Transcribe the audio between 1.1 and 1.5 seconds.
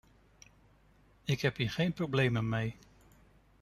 Ik